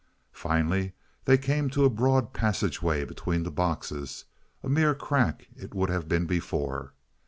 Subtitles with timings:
[0.33, 0.93] Finally
[1.25, 4.25] they came to a broad passageway between the boxes
[4.63, 6.93] a mere crack it would have been before.